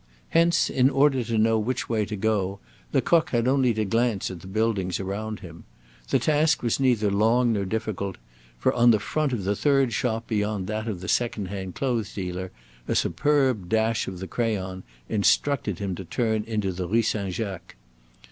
Hence, 0.29 0.67
in 0.67 0.89
order 0.89 1.23
to 1.23 1.37
know 1.37 1.59
which 1.59 1.87
way 1.87 2.05
to 2.07 2.15
go, 2.15 2.59
Lecoq 2.91 3.29
had 3.29 3.47
only 3.47 3.71
to 3.75 3.85
glance 3.85 4.31
at 4.31 4.39
the 4.39 4.47
buildings 4.47 4.99
around 4.99 5.41
him. 5.41 5.63
The 6.09 6.17
task 6.17 6.63
was 6.63 6.79
neither 6.79 7.11
long 7.11 7.53
nor 7.53 7.65
difficult, 7.65 8.17
for 8.57 8.73
on 8.73 8.89
the 8.89 8.97
front 8.99 9.31
of 9.31 9.43
the 9.43 9.55
third 9.55 9.93
shop 9.93 10.25
beyond 10.27 10.65
that 10.65 10.87
of 10.87 11.01
the 11.01 11.07
second 11.07 11.49
hand 11.49 11.75
clothes 11.75 12.15
dealer 12.15 12.49
a 12.87 12.95
superb 12.95 13.69
dash 13.69 14.07
of 14.07 14.17
the 14.17 14.27
crayon 14.27 14.81
instructed 15.07 15.77
him 15.77 15.93
to 15.93 16.03
turn 16.03 16.45
into 16.45 16.71
the 16.71 16.87
Rue 16.87 17.03
Saint 17.03 17.35
Jacques. 17.35 17.75